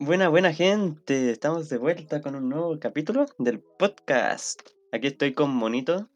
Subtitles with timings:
[0.00, 4.60] Buena, buena gente, estamos de vuelta con un nuevo capítulo del podcast.
[4.92, 6.08] Aquí estoy con Monito.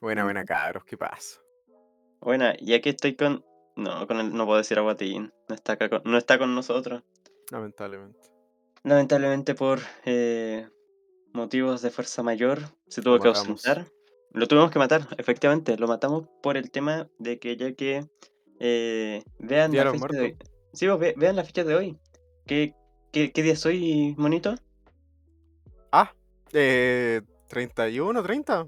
[0.00, 1.38] Buena, buena, cabros, ¿qué pasa?
[2.20, 3.44] Buena, y aquí estoy con...
[3.76, 4.34] No, con el...
[4.34, 6.02] no puedo decir Aguatín, no está, acá con...
[6.04, 7.02] no está con nosotros.
[7.52, 8.18] Lamentablemente.
[8.82, 10.68] Lamentablemente por eh,
[11.32, 12.58] motivos de fuerza mayor
[12.88, 13.64] se tuvo Lo que matamos.
[13.66, 13.86] ausentar.
[14.32, 18.06] Lo tuvimos que matar, efectivamente, lo matamos por el tema de que ya que
[18.58, 20.36] eh, vean la fecha de.
[20.72, 21.98] Sí, ve- vean la fecha de hoy.
[22.46, 22.74] ¿Qué,
[23.12, 24.54] qué, qué día es hoy, Monito?
[25.92, 26.12] Ah,
[26.52, 28.66] eh, 31, 30.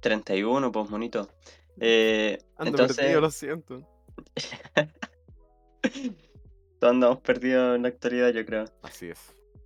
[0.00, 1.28] 31, pues monito.
[1.78, 3.86] Eh, Ando entonces, perdido, lo siento.
[6.78, 8.64] todos andamos perdidos en la actualidad, yo creo.
[8.82, 9.18] Así es.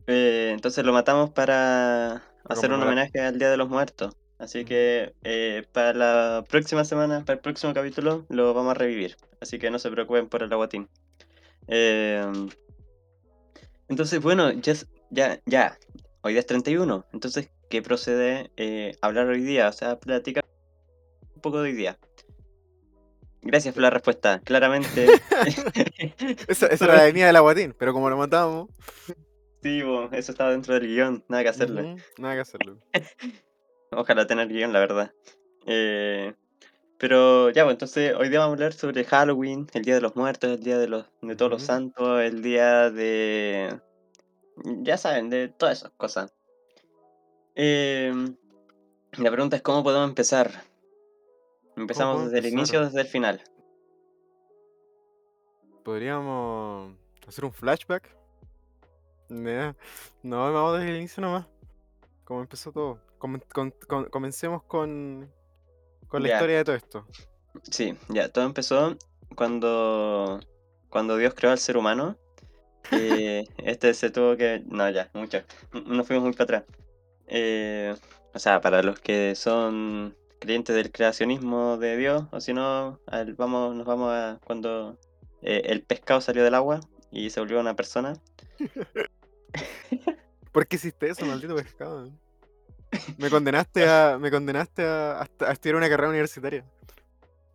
[0.07, 4.15] Eh, entonces lo matamos para hacer un homenaje al Día de los Muertos.
[4.39, 9.17] Así que eh, para la próxima semana, para el próximo capítulo, lo vamos a revivir.
[9.41, 10.89] Así que no se preocupen por el aguatín.
[11.69, 12.23] Eh,
[13.89, 14.75] entonces, bueno, ya,
[15.11, 15.79] ya, ya.
[16.23, 17.07] Hoy día es 31.
[17.13, 19.69] Entonces, ¿qué procede eh, hablar hoy día?
[19.69, 20.45] O sea, platicar
[21.35, 21.99] un poco de hoy día.
[23.43, 24.41] Gracias por la respuesta.
[24.45, 25.07] Claramente.
[26.49, 28.69] Esa, esa era la línea del aguatín, pero como lo matamos,
[29.63, 31.97] Sí, bo, eso estaba dentro del guion, nada que hacerle.
[32.19, 32.79] nada que hacerlo.
[33.91, 35.13] Ojalá tener guion, la verdad.
[35.67, 36.35] Eh,
[36.99, 40.17] pero ya, pues entonces hoy día vamos a hablar sobre Halloween, el Día de los
[40.17, 43.81] Muertos, el Día de, los, de todos los santos, el Día de...
[44.65, 46.33] Ya saben, de todas esas cosas.
[47.55, 48.13] Eh,
[49.19, 50.51] la pregunta es cómo podemos empezar.
[51.77, 53.43] Empezamos desde el inicio o desde el final.
[55.85, 56.93] Podríamos
[57.29, 58.17] hacer un flashback.
[59.29, 59.73] Nah,
[60.23, 61.47] No, vamos desde el inicio nomás.
[62.25, 63.01] Como empezó todo.
[64.11, 65.31] Comencemos con,
[66.09, 66.35] con la Ya.
[66.37, 67.07] historia de todo esto.
[67.71, 68.97] Sí, ya, todo empezó
[69.35, 70.41] cuando,
[70.89, 72.17] cuando Dios creó al ser humano.
[72.93, 74.63] Eh, este se tuvo que...
[74.67, 75.43] No, ya, mucho.
[75.87, 76.65] Nos fuimos muy para atrás.
[77.27, 77.95] Eh,
[78.35, 83.01] o sea, para los que son creyentes del creacionismo de Dios, o si no,
[83.37, 84.99] vamos, nos vamos a cuando
[85.43, 86.81] eh, el pescado salió del agua
[87.11, 88.13] y se volvió una persona.
[90.53, 92.11] ¿Por qué hiciste eso, maldito pescado?
[93.19, 94.19] Me condenaste a.
[94.19, 96.65] Me condenaste a, a, a estudiar una carrera universitaria.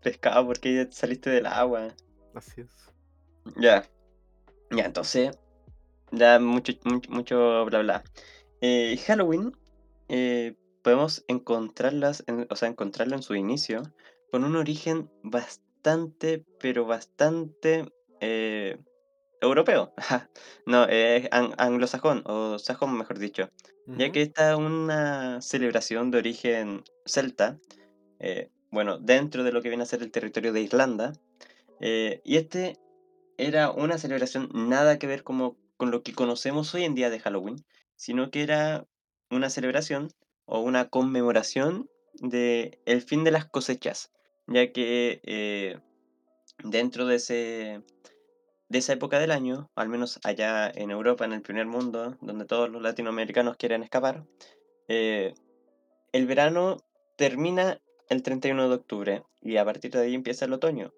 [0.01, 1.89] Pescado, porque saliste del agua?
[2.33, 2.69] Así es.
[3.57, 3.85] Ya.
[4.71, 5.37] Ya, entonces,
[6.11, 8.03] ya mucho, mucho, mucho bla bla.
[8.61, 9.51] Eh, Halloween,
[10.07, 13.83] eh, podemos encontrarlas, en- o sea, encontrarlo en su inicio,
[14.31, 18.77] con un origen bastante, pero bastante eh,
[19.41, 19.93] europeo.
[20.65, 20.87] no,
[21.57, 23.49] anglosajón, o sajón, mejor dicho.
[23.97, 27.59] Ya que esta es una celebración de origen celta,
[28.19, 31.13] eh, bueno, dentro de lo que viene a ser el territorio de Irlanda.
[31.79, 32.78] eh, y este
[33.38, 37.19] era una celebración nada que ver como con lo que conocemos hoy en día de
[37.19, 37.66] Halloween,
[37.96, 38.85] sino que era
[39.31, 40.09] una celebración
[40.46, 44.12] o una conmemoración de el fin de las cosechas,
[44.47, 45.79] ya que eh,
[46.63, 47.81] dentro de ese
[48.71, 52.45] de esa época del año, al menos allá en Europa, en el primer mundo, donde
[52.45, 54.23] todos los latinoamericanos quieren escapar,
[54.87, 55.33] eh,
[56.13, 56.77] el verano
[57.17, 60.93] termina el 31 de octubre y a partir de ahí empieza el otoño.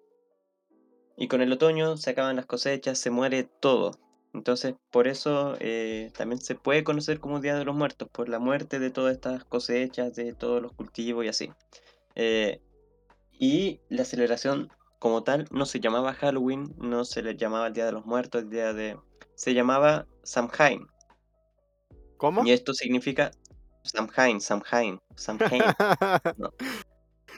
[1.16, 3.98] Y con el otoño se acaban las cosechas, se muere todo.
[4.32, 8.38] Entonces, por eso eh, también se puede conocer como Día de los Muertos, por la
[8.38, 11.50] muerte de todas estas cosechas, de todos los cultivos y así.
[12.14, 12.60] Eh,
[13.32, 14.70] y la celebración
[15.04, 18.40] como tal no se llamaba Halloween, no se le llamaba el Día de los Muertos,
[18.40, 18.98] el día de...
[19.34, 20.86] Se llamaba Samhain.
[22.16, 22.42] ¿Cómo?
[22.42, 23.30] Y esto significa
[23.82, 25.62] Samhain, Samhain, Samhain.
[26.38, 26.54] No,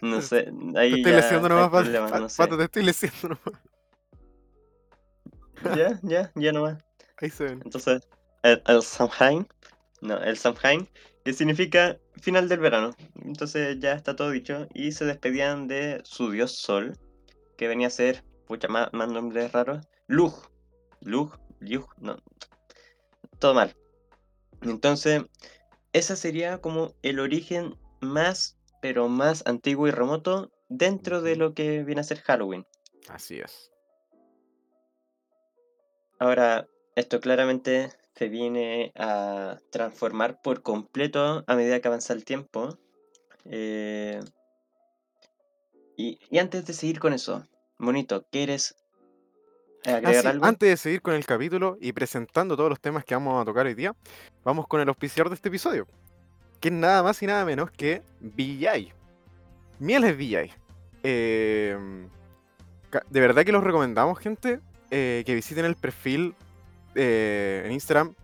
[0.00, 2.37] no sé, Te ahí estoy ya hay nomás, Pato, no sé.
[2.37, 3.60] Pato, te estoy leyendo nomás.
[5.76, 6.78] Ya, ya, ya nomás.
[7.16, 7.62] Ahí se ven.
[7.65, 8.09] Entonces,
[8.44, 9.44] el, el Samhain,
[10.03, 10.88] no, el Samhain,
[11.25, 12.94] que significa final del verano.
[13.25, 14.69] Entonces ya está todo dicho.
[14.72, 16.97] Y se despedían de su dios Sol,
[17.56, 20.34] que venía a ser, pucha, más, más nombres raros, Lug.
[21.00, 22.17] Lug, Lug, no.
[23.38, 23.76] Todo mal.
[24.62, 25.23] Entonces,
[25.93, 31.85] ese sería como el origen más, pero más antiguo y remoto dentro de lo que
[31.85, 32.67] viene a ser Halloween.
[33.08, 33.70] Así es.
[36.19, 42.79] Ahora, esto claramente se viene a transformar por completo a medida que avanza el tiempo.
[43.44, 44.20] Eh,
[45.96, 47.46] y, y antes de seguir con eso,
[47.78, 48.76] Monito, ¿quieres
[49.84, 50.44] Ah, agregar sí, algo?
[50.46, 53.66] antes de seguir con el capítulo y presentando todos los temas que vamos a tocar
[53.66, 53.94] hoy día,
[54.44, 55.87] vamos con el auspiciador de este episodio,
[56.60, 58.93] que es nada más y nada menos que VJ.
[59.78, 60.50] Mieles VJ.
[61.04, 61.76] Eh,
[62.90, 64.58] ca- de verdad que los recomendamos, gente,
[64.90, 66.34] eh, que visiten el perfil
[66.96, 68.14] eh, en Instagram,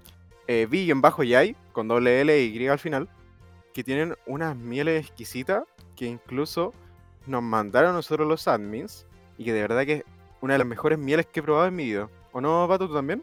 [0.49, 3.09] eh, vi-yay, con doble L y Y al final,
[3.73, 5.63] que tienen unas mieles exquisitas
[5.95, 6.75] que incluso
[7.27, 9.07] nos mandaron a nosotros los admins
[9.39, 10.05] y que de verdad que es
[10.41, 12.09] una de las mejores mieles que he probado en mi vida.
[12.33, 13.23] ¿O no, Pato, tú también?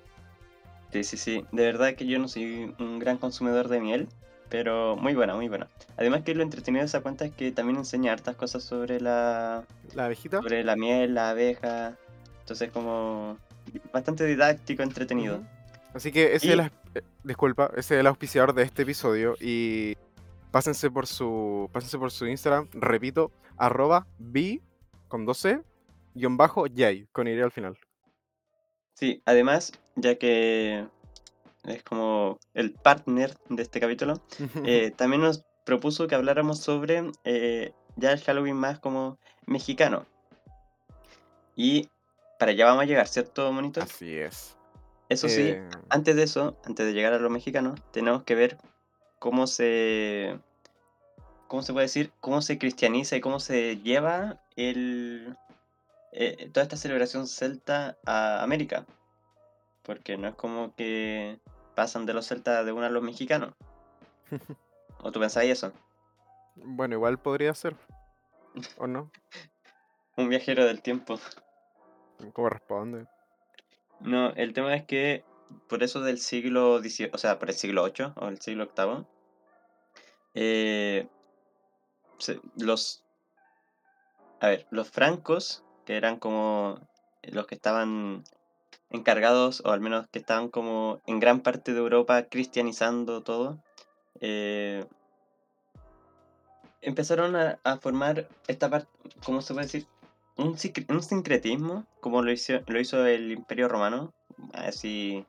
[0.92, 1.46] Sí, sí, sí.
[1.51, 4.07] De verdad que yo no soy un gran consumidor de miel,
[4.50, 5.68] pero muy buena, muy buena.
[5.98, 9.63] Además que lo entretenido de esa cuenta es que también enseña hartas cosas sobre la,
[9.94, 10.38] ¿La abejita?
[10.38, 11.95] sobre la miel, la abeja.
[12.42, 13.38] Entonces como
[13.94, 15.42] bastante didáctico, entretenido.
[15.94, 16.60] Así que ese Y- es el,
[16.95, 19.95] eh, disculpa, ese es el auspiciador de este episodio y
[20.51, 24.62] pásense por su pásense por su Instagram, repito, arroba b
[25.07, 25.62] con 12
[26.13, 27.78] guion bajo yay con y al final.
[28.94, 30.86] Sí, además, ya que
[31.66, 34.22] es como el partner de este capítulo,
[34.66, 40.06] eh, también nos propuso que habláramos sobre eh, ya el Halloween más como mexicano.
[41.56, 41.90] Y
[42.40, 43.81] para allá vamos a llegar, ¿cierto, monito?
[43.81, 44.56] Así es.
[45.10, 48.57] Eso sí, Eh, antes de eso, antes de llegar a los mexicanos, tenemos que ver
[49.19, 50.39] cómo se.
[51.48, 52.12] ¿Cómo se puede decir?
[52.19, 55.36] Cómo se cristianiza y cómo se lleva el,
[56.12, 58.86] eh, toda esta celebración celta a América.
[59.83, 61.39] Porque no es como que
[61.75, 63.54] pasan de los celtas de uno a los mexicanos.
[65.01, 65.74] ¿O tú pensáis eso?
[66.56, 67.75] bueno, igual podría ser.
[68.77, 69.12] ¿O no?
[70.18, 71.19] Un viajero del tiempo.
[72.33, 73.07] ¿Cómo responde?
[74.01, 75.24] No, el tema es que
[75.68, 79.06] por eso del siglo XVIII, o sea, por el siglo VIII o el siglo VIII,
[80.36, 81.07] eh,
[82.57, 83.04] los,
[84.40, 86.80] a ver, los francos, que eran como
[87.24, 88.24] los que estaban
[88.90, 93.60] encargados, o al menos que estaban como en gran parte de Europa cristianizando todo,
[94.22, 94.86] eh,
[96.81, 98.90] empezaron a, a formar esta parte,
[99.24, 99.88] ¿cómo se puede decir?
[100.38, 100.57] Un,
[100.90, 104.13] un sincretismo, como lo hizo, lo hizo el Imperio Romano,
[104.54, 105.25] así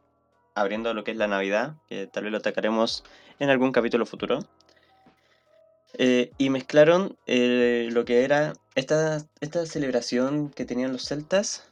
[0.54, 3.04] abriendo lo que es la Navidad, que tal vez lo atacaremos
[3.38, 4.40] en algún capítulo futuro.
[5.94, 11.70] Eh, y mezclaron eh, lo que era esta, esta celebración que tenían los celtas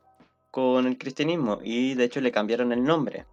[0.50, 3.26] con el cristianismo y de hecho le cambiaron el nombre,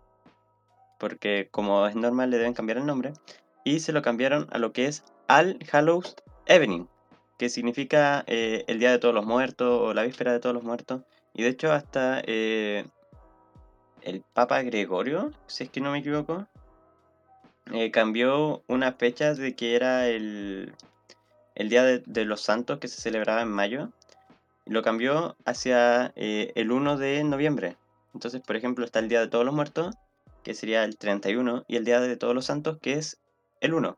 [1.00, 3.14] porque como es normal le deben cambiar el nombre,
[3.64, 6.16] y se lo cambiaron a lo que es All Hallows
[6.46, 6.86] Evening,
[7.40, 10.64] que significa eh, el Día de Todos los Muertos o la Víspera de Todos los
[10.64, 11.02] Muertos,
[11.34, 12.22] y de hecho hasta
[14.06, 16.48] el Papa Gregorio, si es que no me equivoco,
[17.74, 20.74] eh, cambió una fecha de que era el,
[21.56, 23.90] el Día de, los Santos que se celebraba en mayo,
[24.66, 27.78] lo cambió hacia eh, el 1 de noviembre.
[28.14, 29.96] Entonces, por ejemplo, está el Día de Todos los Muertos,
[30.44, 33.20] que sería el 31, y el Día de Todos los Santos, que es
[33.60, 33.98] el 1.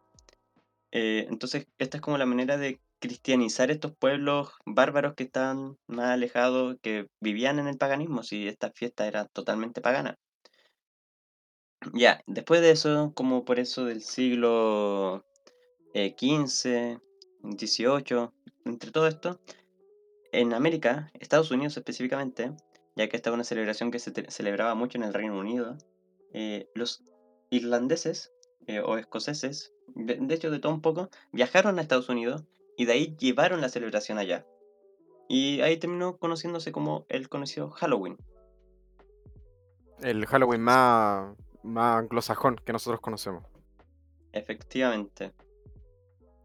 [0.94, 6.11] Eh, entonces, esta es como la manera de cristianizar estos pueblos bárbaros que estaban más
[6.11, 10.17] alejados, que vivían en el paganismo, si esta fiesta era totalmente pagana.
[11.94, 15.23] Ya, después de eso, como por eso del siglo
[15.94, 16.99] eh, XV,
[17.57, 18.29] XVIII,
[18.65, 19.39] entre todo esto,
[20.31, 22.51] en América, Estados Unidos específicamente,
[22.95, 25.77] ya que esta es una celebración que se celebraba mucho en el Reino Unido,
[26.33, 27.03] eh, los
[27.51, 28.33] irlandeses
[28.65, 32.44] eh, o escoceses, de, de hecho de todo un poco, viajaron a Estados Unidos
[32.77, 34.45] y de ahí llevaron la celebración allá.
[35.27, 38.18] Y ahí terminó conociéndose como el conocido Halloween.
[40.01, 43.44] El Halloween más, más anglosajón que nosotros conocemos.
[44.31, 45.33] Efectivamente.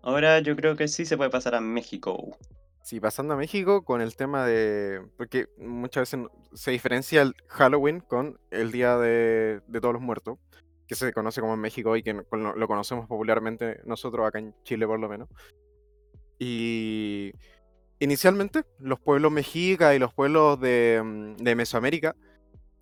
[0.01, 2.37] Ahora yo creo que sí se puede pasar a México.
[2.83, 5.03] Sí, pasando a México con el tema de.
[5.17, 10.39] Porque muchas veces se diferencia el Halloween con el Día de, de Todos los Muertos,
[10.89, 14.87] que se conoce como en México y que lo conocemos popularmente nosotros acá en Chile,
[14.87, 15.29] por lo menos.
[18.03, 22.17] Inicialmente, los pueblos mexicas y los pueblos de, mm, Mesoamérica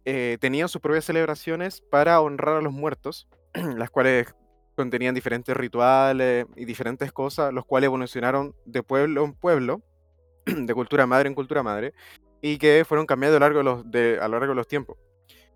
[0.06, 3.28] eh, tenían sus propias celebraciones para honrar a los muertos,
[3.76, 4.34] las cuales
[4.76, 9.82] contenían diferentes rituales y diferentes cosas, los cuales evolucionaron de pueblo en pueblo,
[10.46, 11.92] de cultura madre en cultura madre,
[12.40, 14.68] y que fueron cambiando a lo largo de los, de- a lo largo de los
[14.68, 14.96] tiempos.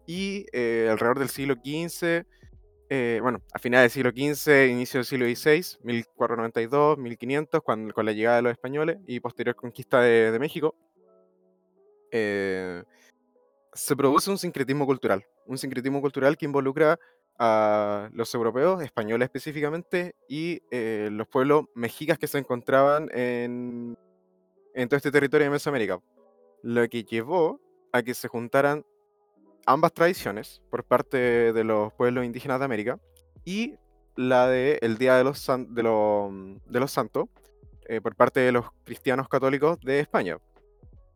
[0.06, 2.26] Y eh, alrededor del siglo XV,
[2.96, 8.06] eh, bueno, a finales del siglo XV, inicio del siglo XVI, 1492, 1500, cuando, con
[8.06, 10.76] la llegada de los españoles y posterior conquista de, de México,
[12.12, 12.84] eh,
[13.72, 17.00] se produce un sincretismo cultural, un sincretismo cultural que involucra
[17.36, 23.98] a los europeos, españoles específicamente, y eh, los pueblos mexicas que se encontraban en,
[24.72, 25.98] en todo este territorio de Mesoamérica,
[26.62, 27.60] lo que llevó
[27.92, 28.84] a que se juntaran
[29.66, 32.98] ambas tradiciones por parte de los pueblos indígenas de América
[33.44, 33.76] y
[34.16, 35.82] la de el Día de los, de
[36.66, 37.28] de los Santos
[37.88, 40.38] eh, por parte de los cristianos católicos de España.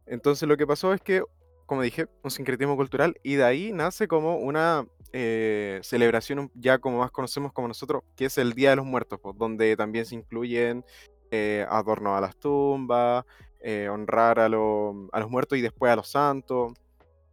[0.07, 1.23] Entonces lo que pasó es que
[1.69, 7.00] como dije, un sincretismo cultural y de ahí nace como una eh, celebración ya como
[7.00, 10.14] más conocemos como nosotros, que es el Día de los Muertos, pues, donde también se
[10.14, 10.83] incluyen
[11.31, 13.26] eh, adornos a las tumbas,
[13.61, 16.73] eh, honrar a, a los muertos y después a los santos.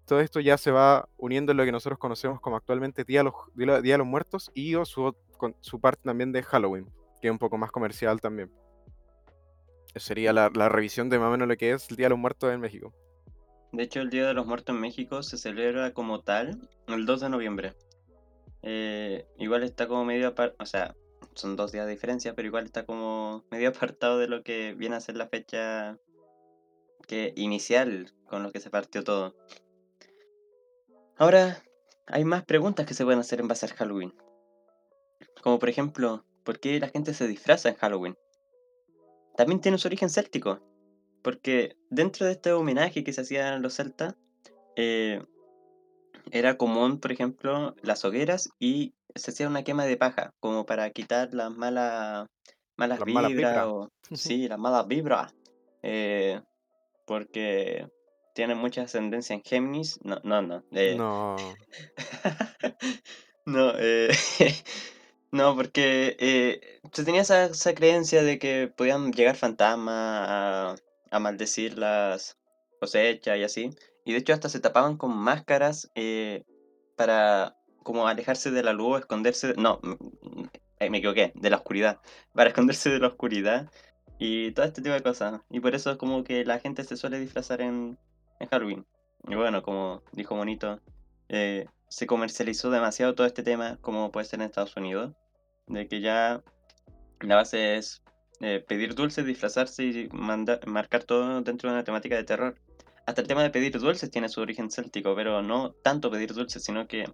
[0.06, 3.24] Todo esto ya se va uniendo en lo que nosotros conocemos como actualmente Día de
[3.26, 5.16] los, Día de los Muertos y o su,
[5.62, 6.88] su parte también de Halloween,
[7.22, 8.52] que es un poco más comercial también.
[9.96, 12.20] Sería la, la revisión de más o menos lo que es el Día de los
[12.20, 12.94] Muertos en México.
[13.72, 17.22] De hecho, el Día de los Muertos en México se celebra como tal el 2
[17.22, 17.74] de noviembre.
[18.62, 20.96] Eh, igual está como medio apar- o sea,
[21.34, 24.96] son dos días de diferencia, pero igual está como medio apartado de lo que viene
[24.96, 25.98] a ser la fecha
[27.08, 29.36] que inicial con lo que se partió todo.
[31.18, 31.64] Ahora,
[32.08, 34.14] hay más preguntas que se pueden hacer en base al Halloween.
[35.42, 38.16] Como por ejemplo, ¿por qué la gente se disfraza en Halloween?
[39.38, 40.60] También tiene su origen céltico,
[41.22, 44.16] porque dentro de este homenaje que se hacía a los celtas,
[44.76, 45.24] eh,
[46.32, 50.90] era común, por ejemplo, las hogueras y se hacía una quema de paja, como para
[50.90, 52.28] quitar las malas,
[52.76, 53.68] malas Las malas vibras vibras.
[53.68, 55.34] o, sí, las malas vibras,
[55.84, 56.42] eh,
[57.06, 57.88] porque
[58.36, 60.00] tienen mucha ascendencia en Géminis.
[60.04, 60.64] No, no, no.
[60.74, 61.36] eh, No.
[63.46, 64.10] no, eh,
[65.32, 70.76] no, porque eh, se tenía esa, esa creencia de que podían llegar fantasmas a,
[71.12, 72.38] a maldecir las
[72.80, 73.70] cosechas y así.
[74.04, 76.44] Y de hecho hasta se tapaban con máscaras eh,
[76.98, 79.54] para como alejarse de la luz, esconderse...
[79.58, 79.80] No,
[80.80, 82.00] me equivoqué, de la oscuridad.
[82.34, 83.72] Para esconderse de la oscuridad
[84.20, 85.42] y todo este tipo de cosas.
[85.50, 87.98] Y por eso es como que la gente se suele disfrazar en,
[88.40, 88.86] en Halloween.
[89.28, 90.80] Y bueno, como dijo Monito,
[91.30, 95.14] eh, se comercializó demasiado todo este tema, como puede ser en Estados Unidos,
[95.68, 96.44] de que ya
[97.22, 98.04] la base es
[98.42, 102.60] eh, pedir dulces, disfrazarse y manda- marcar todo dentro de una temática de terror.
[103.06, 106.64] Hasta el tema de pedir dulces tiene su origen céltico, pero no tanto pedir dulces,
[106.64, 107.06] sino que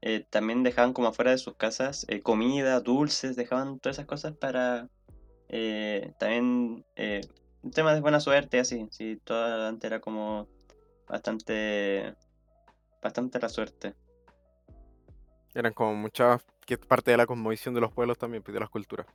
[0.00, 4.88] eh, también dejaban como afuera de sus casas comida, dulces, dejaban todas esas cosas para
[6.18, 6.84] también
[7.66, 10.48] un tema de buena suerte, así, sí, todo antes era como
[11.08, 12.14] bastante,
[13.02, 13.94] bastante la suerte.
[15.52, 18.60] Eran como muchas que es parte de la cosmovisión de los pueblos también, pues, de
[18.60, 19.06] las culturas.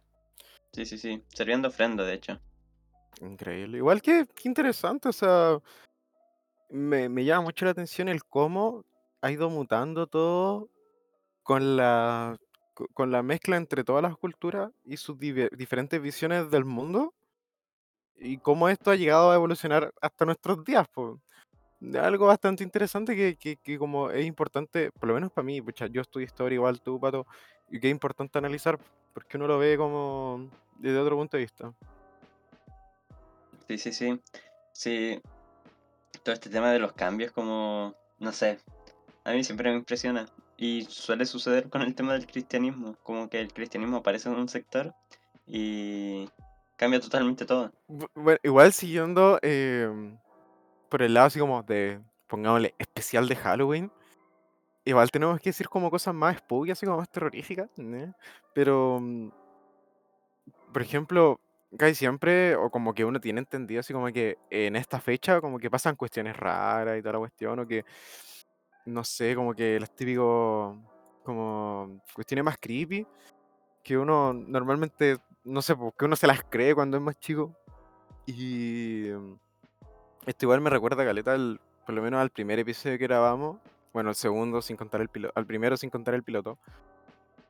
[0.74, 2.39] Sí, sí, sí, servían de ofrenda, de hecho.
[3.22, 3.77] Increíble.
[3.77, 5.60] Igual que, interesante, o sea,
[6.70, 8.84] me, me llama mucho la atención el cómo
[9.22, 10.67] ha ido mutando todo
[11.43, 12.38] con la,
[12.74, 17.13] co- con la mezcla entre todas las culturas y sus diferentes visiones del mundo
[18.22, 21.20] y cómo esto ha llegado a evolucionar hasta nuestros días, pues.
[22.00, 25.88] Algo bastante interesante que, que, que como es importante, por lo menos para mí, pucha,
[25.88, 27.25] yo estudio historia igual tú, Pato,
[27.72, 28.78] y que es importante analizar
[29.16, 30.48] porque uno lo ve como
[30.78, 31.74] desde otro punto de vista.
[33.68, 34.22] Sí, sí, sí.
[34.74, 35.22] Sí,
[36.24, 38.60] todo este tema de los cambios, como, no sé,
[39.24, 40.28] a mí siempre me impresiona.
[40.58, 44.50] Y suele suceder con el tema del cristianismo, como que el cristianismo aparece en un
[44.50, 44.94] sector
[45.48, 46.30] y
[46.82, 47.72] cambia totalmente todo.
[48.42, 50.18] Igual siguiendo em,
[50.90, 53.92] por el lado así como de, pongámosle, especial de Halloween,
[54.84, 58.16] igual tenemos que decir como cosas más spooky, así como más terroríficas, ¿ne?
[58.56, 59.30] Pero, mm,
[60.74, 61.40] por ejemplo,
[61.78, 65.60] casi siempre, o como que uno tiene entendido así como que en esta fecha como
[65.60, 67.86] que pasan cuestiones raras y toda la cuestión, o que,
[68.86, 70.80] no sé, como que las típicos,
[71.24, 73.06] como cuestiones más creepy,
[73.84, 77.56] que uno normalmente, no sé, porque uno se las cree cuando es más chico.
[78.26, 79.34] Y mm,
[80.28, 83.60] esto igual me recuerda, Caleta, al- por lo menos al primer episodio que grabamos,
[83.94, 86.58] bueno, el segundo sin contar el piloto, al primero sin contar el piloto,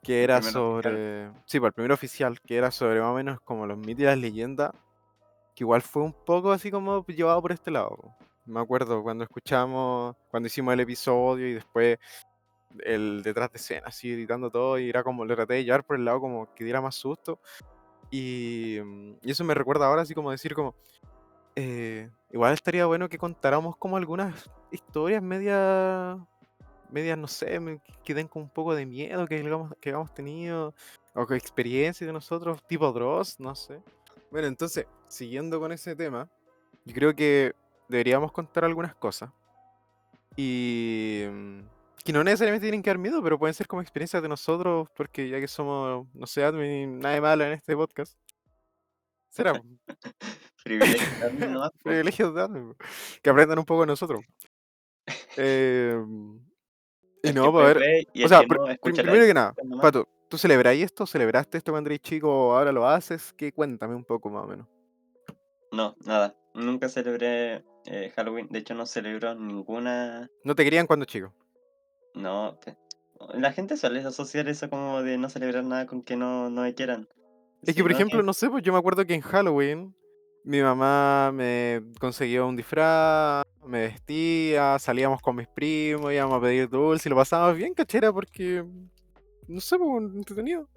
[0.02, 0.54] que era oficial.
[0.54, 4.02] sobre, sí, pues el primero oficial, que era sobre más o menos como los mitos
[4.02, 4.72] y las leyendas,
[5.54, 7.98] que igual fue un poco así como llevado por este lado.
[8.46, 12.00] Me acuerdo cuando escuchamos, cuando hicimos el episodio y después
[12.80, 15.98] el detrás de escena, así editando todo, y era como, le traté de llevar por
[15.98, 17.40] el lado como que diera más susto.
[18.12, 20.76] Y, mm, y eso me recuerda ahora así como decir como,
[21.56, 26.20] eh, igual estaría bueno que contáramos como algunas historias medias,
[26.90, 27.60] medias, no sé,
[28.04, 30.74] que den como un poco de miedo que hagamos, que hagamos tenido,
[31.14, 33.82] o que experiencias de nosotros, tipo Dross, no sé.
[34.30, 36.30] Bueno, entonces, siguiendo con ese tema,
[36.86, 37.54] yo creo que
[37.88, 39.30] deberíamos contar algunas cosas.
[40.38, 41.60] Y mm,
[42.04, 45.30] que no necesariamente tienen que dar miedo, pero pueden ser como experiencias de nosotros, porque
[45.30, 48.18] ya que somos, no sé, admin, nada de malo en este podcast.
[49.30, 49.64] Será, po.
[50.64, 51.80] Privilegio también nomás, po.
[51.84, 52.76] privilegios de admin.
[53.22, 54.22] Que aprendan un poco de nosotros.
[55.36, 56.40] Em,
[57.24, 59.82] y no, que a ve, ver, o sea, no, primero que nada, nomás.
[59.82, 61.06] Pato, ¿tú celebráis esto?
[61.06, 63.34] ¿Celebraste esto cuando eres chico ahora lo haces?
[63.34, 63.52] ¿Qué?
[63.52, 64.68] Cuéntame un poco más o menos.
[65.72, 66.36] No, nada.
[66.54, 70.30] Nunca celebré eh, Halloween, de hecho no celebro ninguna...
[70.44, 71.34] No te querían cuando chico.
[72.14, 72.78] No, te-
[73.34, 76.74] la gente suele asociar eso como de no celebrar nada con que no, no me
[76.74, 77.08] quieran.
[77.64, 79.96] Es que, por ejemplo, tienes- no sé, pues yo me acuerdo que en Halloween
[80.44, 86.68] mi mamá me consiguió un disfraz, me vestía, salíamos con mis primos, íbamos a pedir
[86.68, 88.66] dulce y lo pasábamos bien, cachera, porque,
[89.48, 90.68] no sé, pues entretenido.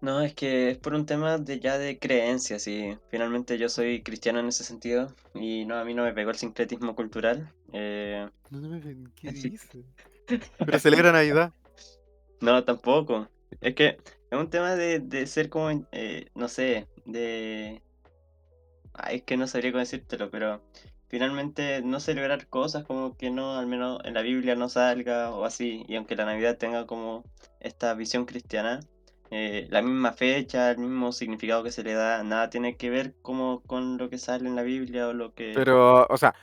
[0.00, 4.02] No, es que es por un tema de ya de creencias y finalmente yo soy
[4.02, 7.52] cristiano en ese sentido y no, a mí no me pegó el sincretismo cultural.
[7.72, 9.84] eh, No, no me ven- ¿Qué dice?
[10.64, 11.52] Pero celebra Navidad.
[12.40, 13.28] no, tampoco.
[13.60, 13.98] Es que
[14.30, 17.82] es un tema de, de ser como, eh, no sé, de...
[18.94, 20.62] Ay, es que no sabría cómo decírtelo, pero
[21.08, 25.44] finalmente no celebrar cosas como que no, al menos en la Biblia no salga o
[25.44, 27.24] así, y aunque la Navidad tenga como
[27.60, 28.80] esta visión cristiana,
[29.30, 33.14] eh, la misma fecha, el mismo significado que se le da, nada tiene que ver
[33.22, 35.52] como con lo que sale en la Biblia o lo que...
[35.54, 36.34] Pero, o sea,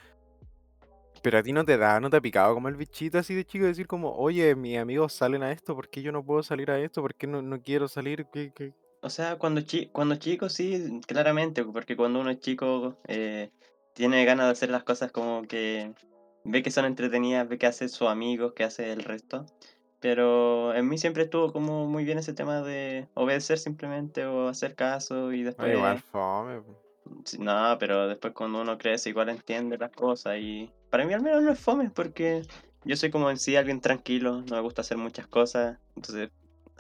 [1.22, 3.46] pero a ti no te da, no te ha picado como el bichito así de
[3.46, 6.72] chico decir como, oye, mis amigos salen a esto, ¿por qué yo no puedo salir
[6.72, 7.02] a esto?
[7.02, 8.26] ¿Por qué no, no quiero salir?
[8.32, 8.74] ¿Qué, qué?
[9.02, 13.52] O sea, cuando, chi cuando chico sí, claramente, porque cuando uno es chico eh,
[13.94, 15.94] tiene ganas de hacer las cosas como que
[16.44, 19.46] ve que son entretenidas, ve que hace sus amigos, que hace el resto.
[20.00, 24.76] Pero en mí siempre estuvo como muy bien ese tema de obedecer simplemente o hacer
[24.76, 25.74] caso y Ah, después...
[25.74, 26.62] igual, fome.
[27.26, 31.22] sí, No, pero después cuando uno crece igual entiende las cosas y para mí al
[31.22, 32.44] menos no es fome porque
[32.86, 35.78] yo soy como en sí alguien tranquilo, no me gusta hacer muchas cosas.
[35.96, 36.30] Entonces,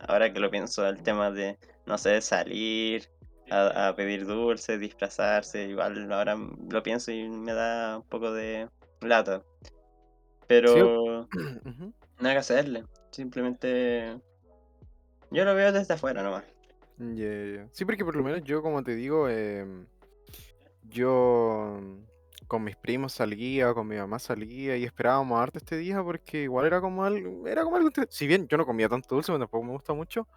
[0.08, 3.10] ahora que lo pienso, el tema de, no sé, salir
[3.50, 6.38] a, a pedir dulces, disfrazarse, igual ahora
[6.70, 8.70] lo pienso y me da un poco de
[9.02, 9.42] lata.
[10.48, 11.28] Pero
[11.66, 11.94] Ujú.
[12.20, 14.20] nada que hacerle, simplemente
[15.32, 16.44] yo lo veo desde afuera nomás.
[16.98, 17.68] Ya.
[17.74, 19.86] Sí, porque por lo menos yo, como te digo, em,
[20.84, 26.02] yo mm, con mis primos salía, con mi mamá salía y esperábamos harto este día
[26.02, 29.28] porque igual era como algo, era como algo, si bien yo no comía tanto dulce,
[29.28, 30.28] pero tampoco me gusta mucho,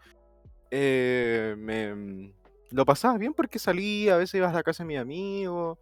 [0.70, 2.32] eh, me mm,
[2.70, 5.78] lo pasaba bien porque salía, a veces ibas a la casa de mi amigo.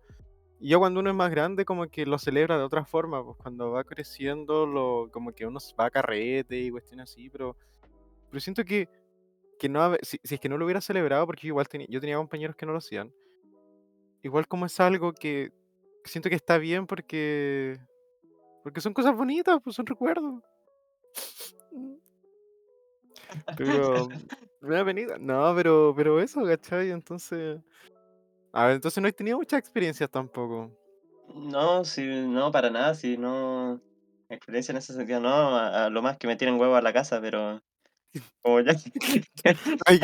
[0.61, 3.37] Y ya cuando uno es más grande, como que lo celebra de otra forma, pues
[3.37, 7.57] cuando va creciendo, lo, como que uno va a carrete y cuestiones así, pero,
[8.31, 8.89] pero siento que
[9.59, 12.17] que no si, si es que no lo hubiera celebrado, porque igual tenía, yo tenía
[12.17, 13.13] compañeros que no lo hacían,
[14.23, 15.53] igual como es algo que,
[16.05, 17.79] siento que está bien porque
[18.63, 20.43] porque son cosas bonitas, pues son recuerdos.
[23.59, 24.09] Pero
[24.63, 25.19] me da.
[25.19, 26.91] No, pero pero eso, ¿cachai?
[26.91, 27.61] Entonces,
[28.53, 30.71] a ver, entonces no he tenido muchas experiencias tampoco.
[31.35, 33.81] No, sí, no, para nada, sí, no.
[34.29, 36.93] Experiencia en ese sentido, no, a, a lo más que me tiren huevo a la
[36.93, 37.61] casa, pero
[38.43, 38.73] como ya.
[39.87, 40.01] Ay,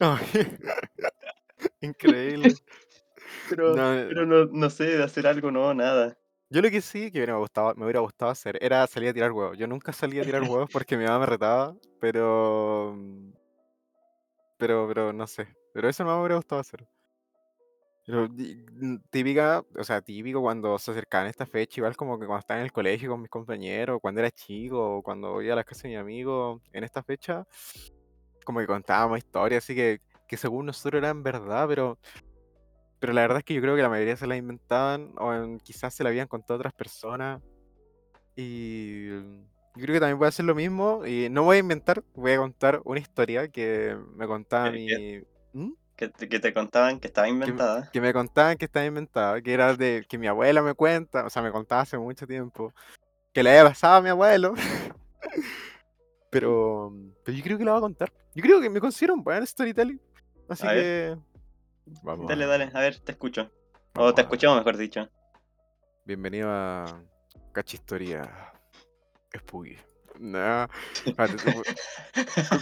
[1.82, 2.54] Increíble.
[3.48, 6.16] pero, No, pero no, no sé, de hacer algo, no, nada.
[6.50, 9.32] yo lo que sí que hubiera gustado, me hubiera gustado hacer era salir a tirar
[9.32, 9.56] huevos.
[9.58, 12.96] Yo nunca salía a tirar huevos porque mi mamá me retaba, pero
[14.58, 15.48] pero pero no sé.
[15.72, 16.86] Pero eso no me hubiera gustado hacer.
[18.10, 22.26] Pero di- típica, o sea, típico cuando se acercaban a esta fecha, igual como que
[22.26, 25.56] cuando estaba en el colegio con mis compañeros, cuando era chico, o cuando iba a
[25.56, 27.44] la casa de mi amigo, en esta fecha,
[28.44, 31.98] como que contábamos historias así que, que según nosotros eran verdad, pero,
[32.98, 35.58] pero la verdad es que yo creo que la mayoría se la inventaban, o en-
[35.60, 37.40] quizás se la habían contado otras personas,
[38.36, 39.22] y yo
[39.74, 42.38] creo que también voy a hacer lo mismo, y no voy a inventar, voy a
[42.38, 45.20] contar una historia que me contaba mi...
[45.52, 45.72] ¿Mm?
[46.00, 47.90] Que te, que te contaban que estaba inventada.
[47.92, 51.30] que me contaban que estaba inventada, que era de que mi abuela me cuenta, o
[51.30, 52.72] sea, me contaba hace mucho tiempo,
[53.34, 54.54] que le había pasado a mi abuelo,
[56.30, 56.90] pero,
[57.22, 58.10] pero yo creo que lo va a contar.
[58.34, 60.00] Yo creo que me considero un buen storytelling,
[60.48, 61.16] así A que
[62.02, 63.50] vamos dale, dale, a ver, te escucho.
[63.94, 65.06] O te escuchamos, mejor dicho.
[66.06, 67.02] bienvenido a
[67.52, 68.54] Cachistoría
[69.36, 69.76] Spooky.
[70.18, 70.66] No,
[71.44, 71.62] ¿cómo,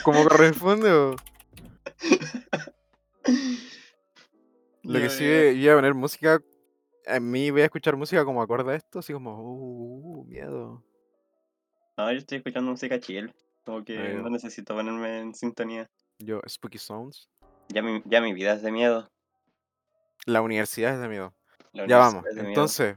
[0.02, 1.14] cómo corresponde?
[4.82, 5.52] Lo que sí veo.
[5.52, 6.40] iba a poner música,
[7.06, 10.84] a mí voy a escuchar música como acorde a esto, así como, uh, uh, miedo.
[11.96, 13.34] No, yo estoy escuchando música chill.
[13.64, 15.90] Como que no necesito ponerme en sintonía.
[16.18, 17.28] Yo, Spooky Sounds.
[17.68, 19.10] Ya mi, ya mi vida es de miedo.
[20.24, 21.34] La universidad es de miedo.
[21.74, 22.24] Ya vamos.
[22.34, 22.96] Entonces,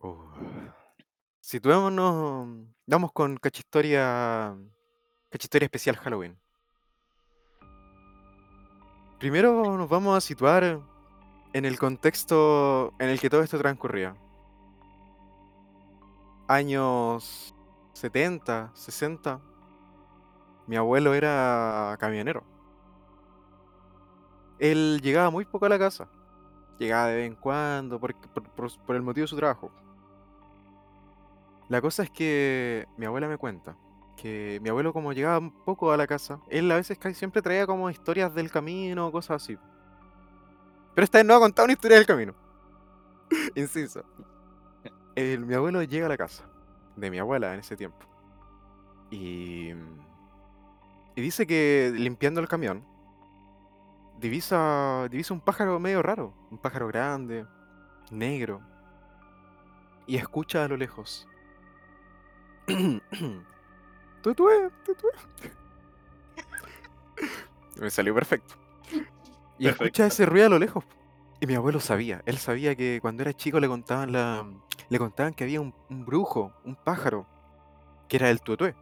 [0.00, 0.26] uh,
[1.40, 2.66] situémonos.
[2.86, 4.56] Vamos con cachistoria.
[5.30, 6.41] Cachistoria especial Halloween.
[9.22, 10.80] Primero nos vamos a situar
[11.52, 14.16] en el contexto en el que todo esto transcurría.
[16.48, 17.54] Años
[17.92, 19.40] 70, 60.
[20.66, 22.42] Mi abuelo era camionero.
[24.58, 26.08] Él llegaba muy poco a la casa.
[26.80, 28.16] Llegaba de vez en cuando, por,
[28.88, 29.70] el motivo de su trabajo.
[31.68, 33.76] La cosa es que mi abuela me cuenta
[34.22, 37.66] que mi abuelo como llegaba un poco a la casa, él a veces siempre traía
[37.66, 39.58] como historias del camino, cosas así.
[40.94, 42.34] Pero esta vez no ha contado una historia del camino.
[43.54, 44.04] Inciso.
[45.14, 46.44] El- mi abuelo llega a la casa
[46.96, 47.98] de mi abuela en ese tiempo.
[49.10, 49.70] Y,
[51.14, 52.84] y dice que limpiando el camión,
[54.18, 56.32] divisa, divisa un pájaro medio raro.
[56.50, 57.46] Un pájaro grande,
[58.10, 58.60] negro.
[60.06, 61.26] Y escucha a lo lejos.
[64.22, 65.10] Tutué, tutué.
[67.80, 68.54] Me salió perfecto.
[69.58, 70.04] Y escucha Perfecto.
[70.04, 70.84] ese ruido a lo lejos.
[71.40, 74.46] Y mi abuelo sabía, él sabía que cuando era chico le contaban la,
[74.88, 77.26] le contaban que había un, un brujo, un pájaro,
[78.08, 78.76] que era el tutué.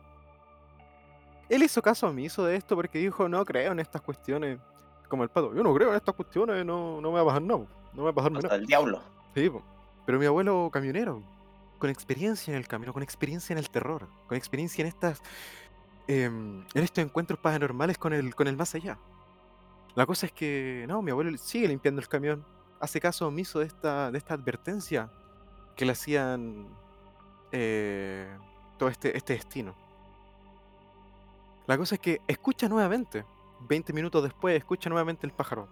[1.48, 4.58] Él hizo caso omiso de esto porque dijo, no creo en estas cuestiones,
[5.08, 7.42] como el pato, yo no creo en estas cuestiones, no, no me va a pasar
[7.42, 8.56] nada, po, no me va a Hasta nada.
[8.56, 9.00] el diablo.
[9.34, 9.50] Sí,
[10.04, 11.22] pero mi abuelo camionero,
[11.80, 15.20] con experiencia en el camino, con experiencia en el terror, con experiencia en estas,
[16.06, 18.96] em, en estos encuentros paranormales con el, con el más allá.
[19.96, 22.44] La cosa es que, no, mi abuelo sigue limpiando el camión,
[22.78, 25.10] hace caso omiso de esta, de esta advertencia
[25.74, 26.68] que le hacían
[27.50, 28.28] eh,
[28.78, 29.74] todo este, este destino.
[31.66, 33.24] La cosa es que escucha nuevamente,
[33.68, 35.66] 20 minutos después, escucha nuevamente el pájaro.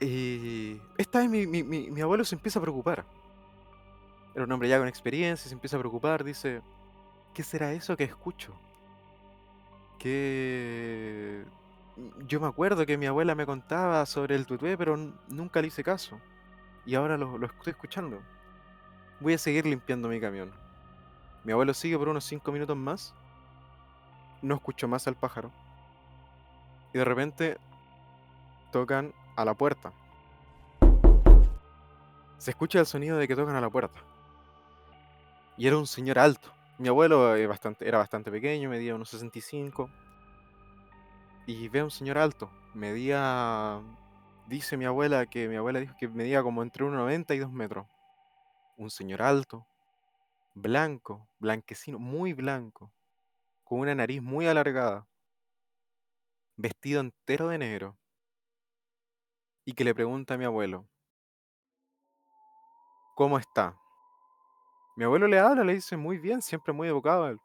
[0.00, 3.04] Y esta vez mi, mi- mi- mi abuelo se empieza a preocupar.
[4.34, 6.62] Era un hombre ya con experiencia, se empieza a preocupar, dice,
[7.34, 8.54] ¿qué será eso que escucho?
[9.98, 11.44] Que
[12.26, 14.96] yo me acuerdo que mi abuela me contaba sobre el tutué, pero
[15.28, 16.18] nunca le hice caso.
[16.86, 18.20] Y ahora lo, lo estoy escuchando.
[19.20, 20.52] Voy a seguir limpiando mi camión.
[21.44, 23.14] Mi abuelo sigue por unos 5 minutos más.
[24.42, 25.50] No escucho más al pájaro.
[26.94, 27.58] Y de repente
[28.72, 29.92] tocan a la puerta.
[32.38, 34.00] Se escucha el sonido de que tocan a la puerta.
[35.60, 36.50] Y era un señor alto.
[36.78, 39.90] Mi abuelo eh, bastante, era bastante pequeño, medía unos 65.
[41.44, 42.50] Y ve a un señor alto.
[42.72, 43.82] Medía.
[44.46, 47.86] Dice mi abuela que mi abuela dijo que medía como entre 1,90 y 2 metros.
[48.78, 49.66] Un señor alto,
[50.54, 52.90] blanco, blanquecino, muy blanco,
[53.62, 55.06] con una nariz muy alargada,
[56.56, 57.98] vestido entero de negro.
[59.66, 60.88] Y que le pregunta a mi abuelo,
[63.14, 63.76] ¿cómo está?
[65.00, 67.28] Mi abuelo le habla, le dice, muy bien, siempre muy educado.
[67.28, 67.38] él,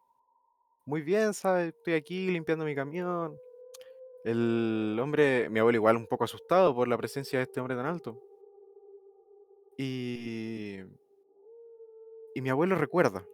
[0.85, 1.73] Muy bien, ¿sabes?
[1.73, 3.37] Estoy aquí limpiando mi camión.
[4.25, 7.85] El hombre, mi abuelo igual un poco asustado por la presencia de este hombre tan
[7.85, 8.21] alto.
[9.77, 10.79] Y,
[12.33, 13.25] y mi abuelo recuerda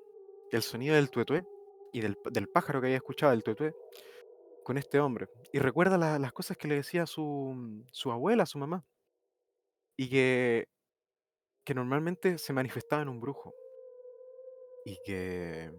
[0.51, 1.43] el sonido del tuetué
[1.91, 3.73] y del, del pájaro que había escuchado, el tuetué,
[4.63, 5.29] con este hombre.
[5.53, 8.85] Y recuerda la- las cosas que le decía su, su abuela, su mamá.
[9.97, 10.67] Y que,
[11.65, 13.53] que normalmente se manifestaba en un brujo.
[14.85, 15.71] Y que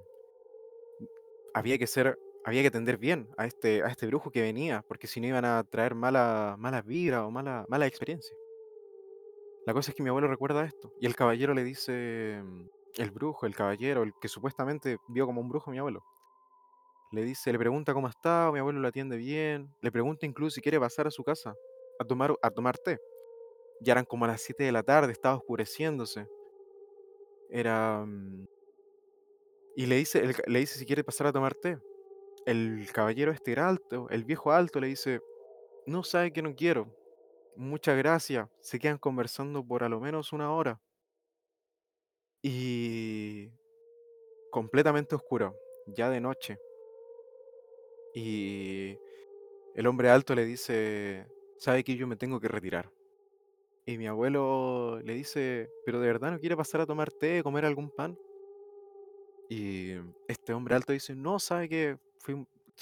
[1.54, 5.06] había que ser, había que atender bien a este, a este brujo que venía, porque
[5.06, 8.36] si no iban a traer mala, malas vibras o mala, mala experiencia.
[9.64, 10.92] La cosa es que mi abuelo recuerda esto.
[11.00, 15.40] Y el caballero le dice, mm, el brujo, el caballero, el que supuestamente vio como
[15.40, 16.04] un brujo a mi abuelo.
[17.12, 19.72] Le dice, le pregunta cómo está, mi abuelo lo atiende bien.
[19.80, 21.54] Le pregunta incluso si quiere pasar a su casa
[21.98, 22.98] a tomar, a tomar té.
[23.80, 26.26] Ya eran como las 7 de la tarde, estaba oscureciéndose.
[27.50, 28.06] Era...
[29.76, 31.78] Y le dice, le dice si quiere pasar a tomar té.
[32.44, 35.20] El caballero este alto, el viejo alto le dice,
[35.87, 36.94] no sabe que no quiero.
[37.56, 38.48] Muchas gracias.
[38.61, 40.80] Se quedan conversando por a lo menos una hora.
[42.42, 43.50] Y
[44.50, 45.56] completamente oscuro,
[45.87, 46.58] ya de noche.
[48.14, 48.98] Y
[49.74, 51.26] el hombre alto le dice,
[51.58, 52.90] sabe que yo me tengo que retirar.
[53.87, 57.64] Y mi abuelo le dice, pero de verdad no quiere pasar a tomar té, comer
[57.64, 58.16] algún pan.
[59.54, 61.98] Y este hombre alto dice, no, sabe que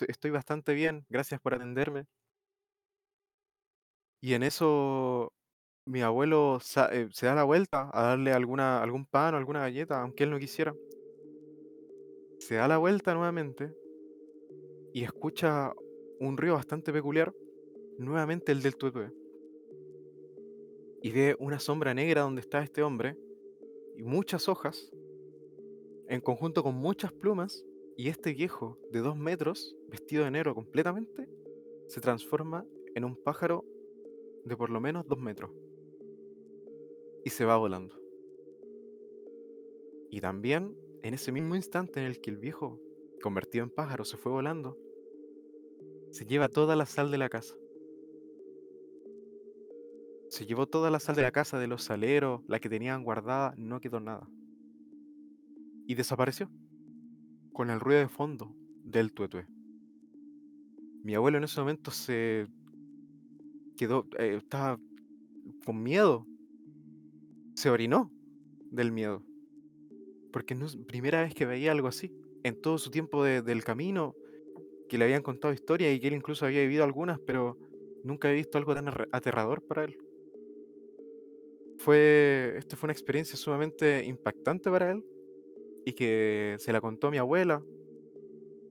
[0.07, 2.07] estoy bastante bien, gracias por atenderme.
[4.21, 5.33] Y en eso
[5.85, 6.61] mi abuelo
[6.93, 10.31] eh, se da la vuelta a darle alguna, algún pan o alguna galleta, aunque él
[10.31, 10.73] no quisiera.
[12.39, 13.75] Se da la vuelta nuevamente
[14.95, 15.73] y escucha
[16.21, 17.35] un ruido bastante peculiar,
[17.99, 19.11] nuevamente el del tuetue.
[21.03, 23.17] Y ve una sombra negra donde está este hombre
[23.97, 24.93] y muchas hojas,
[26.11, 27.65] en conjunto con muchas plumas,
[27.97, 31.29] y este viejo de dos metros, vestido de negro completamente,
[31.87, 33.65] se transforma en un pájaro
[34.45, 35.53] de por lo menos dos metros
[37.25, 37.97] y se va volando.
[40.11, 42.81] Y también, en ese mismo instante en el que el viejo,
[43.23, 44.77] convertido en pájaro, se fue volando,
[46.11, 47.55] se lleva toda la sal de la casa.
[50.29, 53.55] Se llevó toda la sal de la casa de los saleros, la que tenían guardada,
[53.57, 54.29] no quedó nada.
[55.91, 56.49] Y desapareció,
[57.53, 59.49] con el ruido de fondo del tuetué.
[61.03, 62.47] Mi abuelo en ese momento se
[63.77, 64.79] quedó, eh, estaba
[65.65, 66.29] con miedo.
[67.57, 68.13] Se orinó
[68.71, 69.25] del miedo.
[70.33, 72.15] Porque no es primera vez que veía algo así.
[72.45, 74.15] En todo su tiempo de- del camino,
[74.89, 77.59] que le habían contado historias y que él incluso había vivido algunas, pero
[78.05, 79.99] nunca había visto algo tan aterrador para él.
[81.79, 85.05] Fue, esta fue una experiencia sumamente impactante para él
[85.85, 87.63] y que se la contó mi abuela.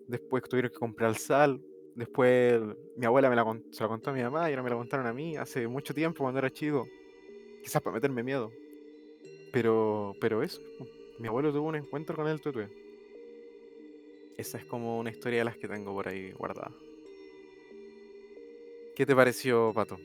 [0.08, 1.62] Después tuvieron que comprar sal.
[1.96, 2.62] Después
[2.98, 4.76] mi abuela me la, con- se la contó a mi mamá y ahora me la
[4.78, 6.88] contaron a mí hace mucho tiempo cuando era chico.
[7.64, 8.52] Quizás para meterme miedo.
[9.52, 10.62] Pero, pero eso,
[11.20, 12.70] mi abuelo tuvo un encuentro con el tutué.
[14.38, 16.72] Esa es como una historia de las que tengo por ahí guardada.
[18.96, 19.98] ¿Qué te pareció, Pato?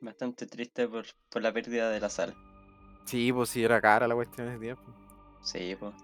[0.00, 2.36] Bastante triste por, por la pérdida de la sal.
[3.08, 4.82] Sí, pues sí, era cara la cuestión en ese tiempo.
[5.42, 5.94] Sí, pues.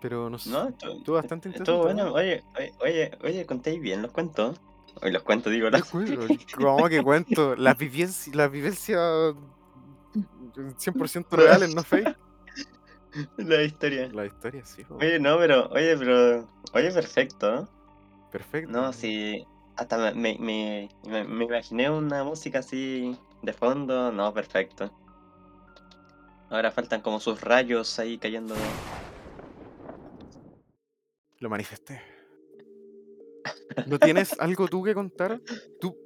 [0.00, 0.48] Pero no sé.
[0.50, 1.94] No, Estuvo bastante estuvo interesante.
[1.94, 2.04] bueno.
[2.10, 2.14] ¿no?
[2.14, 2.42] Oye,
[2.80, 4.58] oye, oye, contéis bien los cuentos.
[5.02, 6.20] Hoy los cuentos, digo, ¿Qué las, cuento?
[6.56, 7.56] ¿Cómo que cuento?
[7.56, 8.98] La vivencia, la vivencia
[10.78, 12.16] 100% reales, no fake.
[13.36, 14.08] la historia.
[14.12, 14.82] La historia, sí.
[14.84, 14.96] po.
[14.96, 17.54] Oye, no, pero, oye, pero, oye, perfecto.
[17.54, 17.66] ¿eh?
[18.32, 18.72] Perfecto.
[18.72, 19.44] No, sí,
[19.76, 24.90] hasta me, me- me imaginé una música así de fondo, no, perfecto.
[26.54, 28.54] Ahora faltan como sus rayos ahí cayendo.
[31.40, 32.00] Lo manifesté.
[33.88, 35.40] ¿No tienes algo tú que contar?
[35.80, 35.96] Tú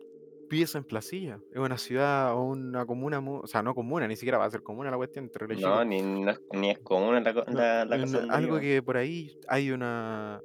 [0.48, 1.38] vives en Placilla.
[1.52, 4.50] Es una ciudad o una comuna, mu- o sea, no comuna, ni siquiera va a
[4.50, 5.68] ser comuna la cuestión, chico.
[5.68, 9.38] No, ni, no es- ni es común la, la, la cosa algo que por ahí
[9.48, 10.40] hay una.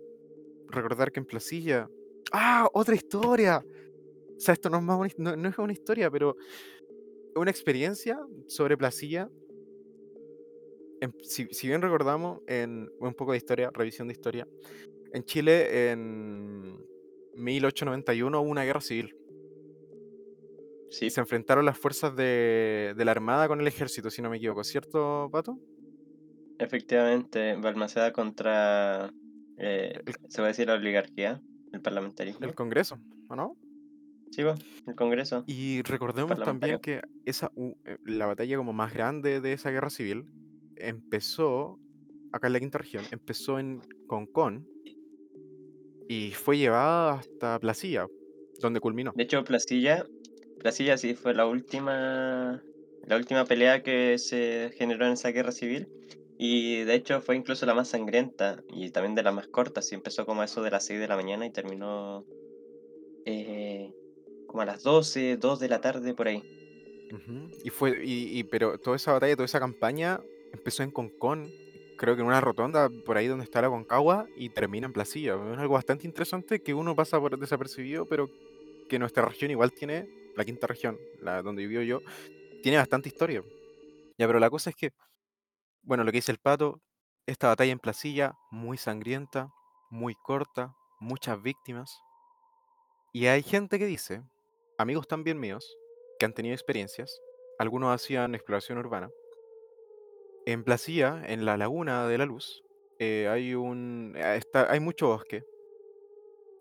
[0.68, 1.88] Recordar que en Placilla.
[2.34, 2.68] ¡Ah!
[2.74, 3.64] ¡Otra historia!
[4.36, 6.36] O sea, esto no es más una his- no, no es una historia, pero
[7.36, 9.30] una experiencia sobre Placilla.
[11.04, 14.48] En- si, si bien recordamos, en un poco de historia, revisión de historia,
[15.12, 16.78] en Chile en
[17.36, 19.14] 1891 hubo una guerra civil.
[20.90, 24.38] Sí, Se enfrentaron las fuerzas de, de la Armada con el ejército, si no me
[24.38, 25.58] equivoco, ¿cierto, Pato?
[26.58, 29.12] efectivamente, Balmaceda contra,
[29.58, 31.42] eh, El, se va a decir la oligarquía,
[31.74, 32.46] el parlamentarismo.
[32.48, 33.58] el Congreso, ¿o no?
[34.32, 34.56] Sí, va,
[34.88, 39.70] el Congreso Y recordemos también que esa, eh, la batalla como más grande de esa
[39.70, 40.26] guerra civil
[40.76, 41.80] empezó,
[42.32, 44.68] acá en la quinta región, empezó en Concón
[46.08, 48.08] y fue llevada hasta Placilla,
[48.60, 49.12] donde culminó.
[49.16, 50.06] De hecho, Placilla,
[50.60, 52.64] Placilla sí fue la última,
[53.02, 55.88] la última pelea que se generó en esa guerra civil.
[56.38, 59.82] Y de hecho fue incluso la más sangrienta y también de la más corta.
[59.82, 62.26] Sí, empezó como eso de las 6 de la mañana y terminó
[63.26, 63.94] eh,
[64.48, 66.44] como a las 12, 2 de la tarde por ahí.
[67.62, 70.20] Y fue, y, y- pero toda esa batalla, toda esa campaña
[70.54, 71.50] empezó en Concón,
[71.98, 75.36] creo que en una rotonda por ahí donde está la Concagua y termina en Placilla.
[75.36, 78.30] Es algo bastante interesante que uno pasa por desapercibido, pero
[78.90, 82.02] que nuestra región igual tiene, la quinta región, la donde vivió yo,
[82.62, 83.44] tiene bastante historia.
[84.18, 84.92] Ya, pero la cosa es que,
[85.84, 86.82] bueno, lo que dice el pato,
[87.28, 89.50] esta batalla en Placilla, muy sangrienta,
[89.90, 91.92] muy corta, muchas víctimas.
[93.14, 94.22] Y hay gente que dice,
[94.78, 95.78] amigos también míos,
[96.20, 97.22] que han tenido experiencias,
[97.60, 99.10] algunos hacían exploración urbana.
[100.46, 102.64] En Placilla, en la Laguna de la Luz,
[103.00, 104.14] eh, hay un.
[104.16, 105.44] eh, está- hay mucho bosque.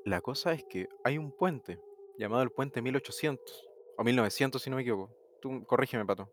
[0.04, 1.80] La cosa es que hay un puente
[2.18, 5.14] llamado el Puente 1800 o 1900, si no me equivoco.
[5.40, 6.30] Tú corrígeme, pato.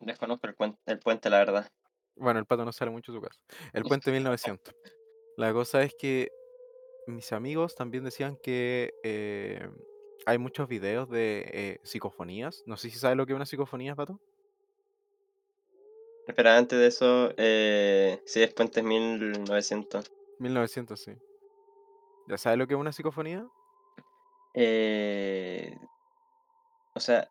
[0.00, 1.68] Desconozco el, cuen- el puente, la verdad.
[2.16, 3.40] Bueno, el pato no sale mucho de su casa.
[3.72, 4.74] El Puente 1900.
[5.36, 6.28] La cosa es que
[7.06, 9.68] mis amigos también decían que eh,
[10.26, 12.62] hay muchos videos de eh, psicofonías.
[12.66, 14.20] No sé si sabes lo que es una psicofonía, pato.
[16.26, 20.10] Espera, antes de eso, eh, sí, es puente 1900.
[20.38, 21.12] 1900, sí.
[22.28, 23.46] ¿Ya sabes lo que es una psicofonía?
[24.54, 25.78] Eh,
[26.94, 27.30] o sea,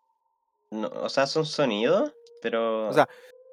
[0.70, 3.08] no, o sea, son sonidos, pero O sea,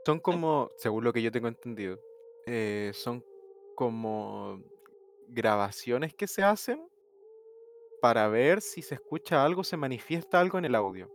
[0.06, 2.00] son como, según lo que yo tengo entendido,
[2.46, 3.24] eh, son
[3.76, 4.62] como
[5.28, 6.88] grabaciones que se hacen
[8.02, 11.12] para ver si se escucha algo, se manifiesta algo en el audio.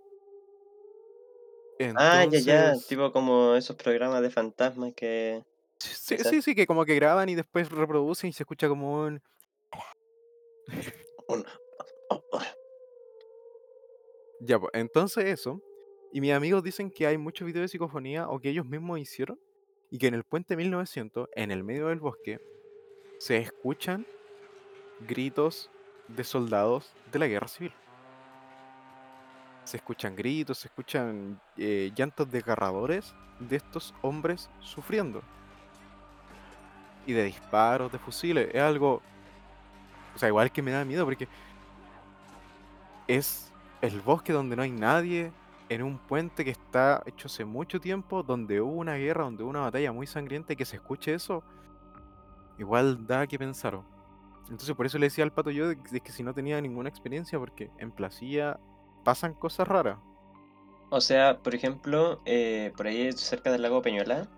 [1.95, 5.45] Ah, ya, ya, tipo como esos programas de fantasmas que
[5.79, 9.03] sí, quizás sí, sí, que como que graban y después reproducen y se escucha como
[9.03, 9.23] un...
[11.29, 11.45] un-
[14.39, 15.63] Ya, pues, entonces eso.
[16.11, 19.41] Y mis amigos dicen que hay muchos videos de psicofonía o que ellos mismos hicieron
[19.91, 22.41] y que en el puente 1900, en el medio del bosque,
[23.19, 24.09] se escuchan
[24.99, 25.73] gritos
[26.09, 27.77] de soldados de la guerra civil.
[29.69, 35.23] Se escuchan gritos, se escuchan eh, llantos desgarradores de estos hombres sufriendo.
[37.07, 38.49] Y de disparos, de fusiles.
[38.53, 39.03] Es algo.
[40.15, 41.29] O sea, igual que me da miedo porque.
[43.07, 45.33] Es el bosque donde no hay nadie,
[45.69, 49.51] en un puente que está hecho hace mucho tiempo, donde hubo una guerra, donde hubo
[49.51, 51.43] una batalla muy sangrienta y que se escuche eso,
[52.59, 53.81] igual da que pensar.
[54.51, 57.39] Entonces por eso le decía al pato yo de, que si no tenía ninguna experiencia,
[57.39, 58.59] porque en Placilla
[59.09, 59.99] pasan cosas raras.
[60.91, 64.29] O sea, por ejemplo, eh, por ahí cerca del lago Peñuela,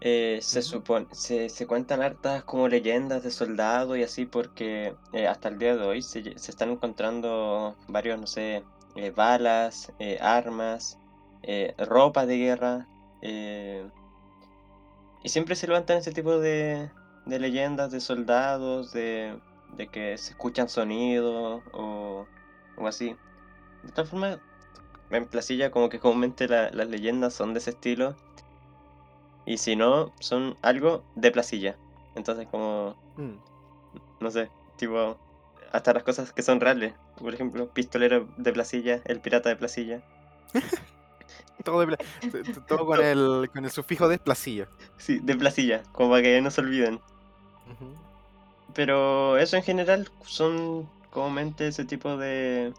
[0.00, 5.26] eh, se, supone, se, se cuentan hartas como leyendas de soldados y así porque eh,
[5.28, 8.64] hasta el día de hoy se, se están encontrando varios, no sé,
[8.96, 10.98] eh, balas, armas,
[11.78, 12.88] ropa de guerra.
[13.22, 13.90] eh,
[15.22, 16.90] y siempre se levantan ese tipo de,
[17.26, 22.26] de leyendas de soldados, de, de que se escuchan sonidos o,
[22.76, 23.16] o así.
[23.82, 24.38] De todas formas,
[25.10, 28.14] en Placilla como que comúnmente la- las leyendas son de ese estilo.
[29.46, 31.76] Y si no, son algo de Placilla.
[32.14, 33.34] Entonces como, Mm.
[34.20, 35.16] no sé, tipo,
[35.72, 36.94] hasta las cosas que son reales.
[37.18, 40.02] Por ejemplo, pistolero de Placilla, el pirata de Placilla.
[41.64, 41.96] Todo, de
[42.66, 44.66] todo con, el, con el sufijo de Placilla.
[44.96, 47.00] Sí, de Placilla, como para que no se olviden.
[48.74, 52.72] Pero eso en general son comúnmente ese tipo de...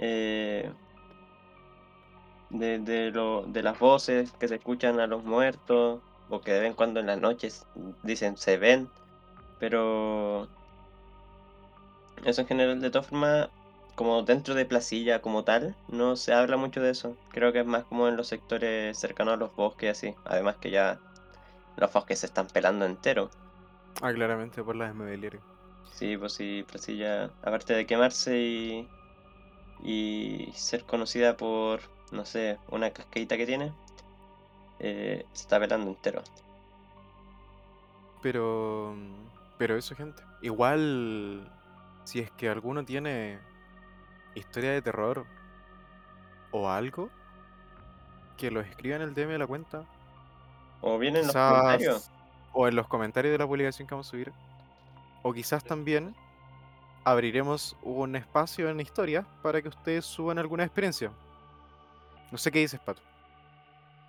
[0.00, 0.72] eh,
[2.50, 6.60] de, de, lo, de las voces que se escuchan a los muertos, o que de
[6.60, 7.64] vez en cuando en las noches
[8.02, 8.90] dicen se ven,
[9.58, 10.48] pero
[12.24, 13.50] eso en general, de todas formas,
[13.94, 17.16] como dentro de Placilla como tal, no se habla mucho de eso.
[17.30, 20.14] Creo que es más como en los sectores cercanos a los bosques, así.
[20.24, 21.00] Además que ya
[21.76, 23.30] los bosques se están pelando entero.
[24.02, 25.42] Ah, claramente por las inmobiliarias.
[25.94, 28.88] Sí, pues sí, Placilla, aparte de quemarse y,
[29.82, 31.80] y ser conocida por,
[32.12, 33.72] no sé, una cascadita que tiene,
[34.78, 36.22] eh, se está pelando entero.
[38.22, 38.94] Pero,
[39.58, 40.22] pero eso, gente.
[40.42, 41.50] Igual,
[42.04, 43.38] si es que alguno tiene
[44.34, 45.26] historia de terror
[46.50, 47.10] o algo,
[48.36, 49.84] que lo escriba en el DM de la cuenta.
[50.80, 52.10] O bien en los comentarios.
[52.52, 54.32] O en los comentarios de la publicación que vamos a subir.
[55.22, 56.14] O quizás también
[57.04, 61.12] abriremos un espacio en historia para que ustedes suban alguna experiencia.
[62.30, 63.02] No sé qué dices, Pato.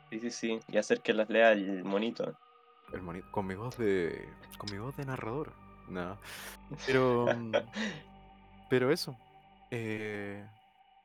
[0.09, 0.59] Sí, sí, sí.
[0.67, 2.35] Y hacer que las lea el monito.
[2.93, 4.29] El monito, con mi voz de.
[4.57, 5.53] con mi voz de narrador.
[5.87, 6.17] No.
[6.85, 7.27] Pero.
[7.33, 7.51] mm,
[8.69, 9.17] pero eso.
[9.71, 10.45] eh,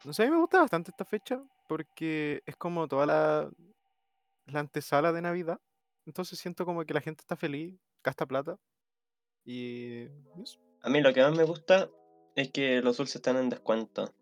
[0.04, 1.40] no sé, a mí me gusta bastante esta fecha.
[1.68, 3.50] Porque es como toda la.
[4.46, 5.60] la antesala de Navidad.
[6.04, 8.56] Entonces siento como que la gente está feliz, gasta plata.
[9.44, 10.08] Y.
[10.86, 11.90] A mí lo que más me gusta
[12.36, 14.14] es que los dulces están en descuento.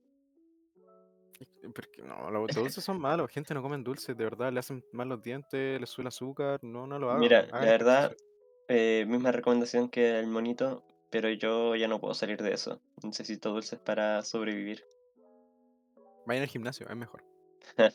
[1.74, 3.31] Porque no, los dulces son malos.
[3.31, 4.50] Gente no comen dulces, de verdad.
[4.50, 6.61] Le hacen mal los dientes, le sube el azúcar.
[6.62, 7.20] No, no lo hagan.
[7.20, 8.16] Mira, la verdad,
[8.68, 12.81] eh, misma recomendación que el monito, pero yo ya no puedo salir de eso.
[13.03, 14.87] Necesito dulces para sobrevivir.
[16.24, 17.22] Vayan al gimnasio, es mejor.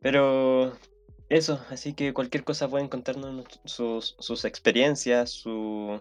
[0.00, 0.72] Pero
[1.28, 6.00] eso, así que cualquier cosa pueden contarnos sus experiencias, su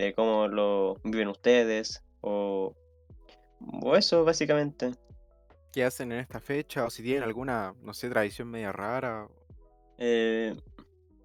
[0.00, 2.72] eh, cómo lo viven ustedes, o,
[3.82, 4.92] o eso básicamente.
[5.72, 6.84] ¿Qué hacen en esta fecha?
[6.84, 9.26] O si tienen alguna, no sé, tradición media rara.
[9.98, 10.56] Eh,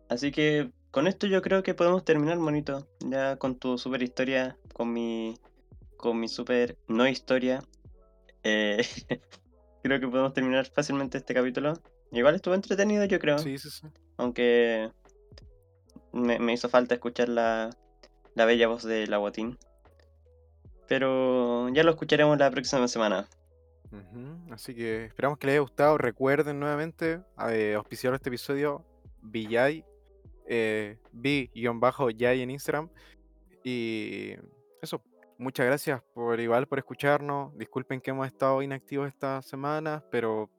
[0.10, 2.88] así que con esto yo creo que podemos terminar, monito.
[3.08, 5.38] Ya con tu super historia, con mi,
[5.96, 7.62] con mi super no historia.
[8.44, 8.78] eh,
[9.84, 11.74] creo que podemos terminar fácilmente este capítulo.
[12.12, 13.38] Igual estuvo entretenido, yo creo.
[13.38, 13.88] Sí, sí, sí.
[14.18, 14.90] Aunque
[16.12, 17.70] me, me hizo falta escuchar la,
[18.36, 19.58] la bella voz de la Guatín.
[20.88, 23.28] Pero ya lo escucharemos la próxima semana.
[24.52, 25.98] Así que esperamos que les haya gustado.
[25.98, 28.84] Recuerden nuevamente eh, auspiciar este episodio
[30.46, 32.89] eh, B-Yay en Instagram.
[33.63, 34.34] Y
[34.82, 35.02] eso,
[35.38, 37.56] muchas gracias por igual por escucharnos.
[37.58, 40.50] Disculpen que hemos estado inactivos estas semanas, pero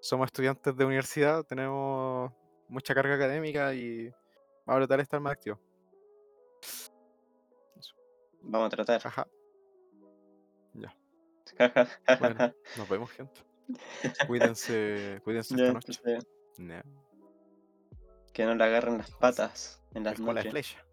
[0.00, 2.32] somos estudiantes de universidad, tenemos
[2.68, 4.10] mucha carga académica y
[4.66, 5.58] vamos a tratar de estar más activos.
[8.42, 9.00] Vamos a tratar.
[9.04, 9.26] Ajá.
[10.74, 10.96] Ya.
[12.18, 13.40] Bueno, nos vemos, gente.
[14.26, 15.92] Cuídense, cuídense esta noche.
[18.32, 20.84] que no le agarren las patas en las flecha.